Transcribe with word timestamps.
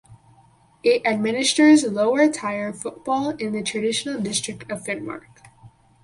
It 0.81 1.05
administers 1.05 1.83
lower 1.83 2.27
tier 2.27 2.73
football 2.73 3.35
in 3.37 3.51
the 3.53 3.61
traditional 3.61 4.19
district 4.19 4.71
of 4.71 4.83
Finnmark. 4.83 5.27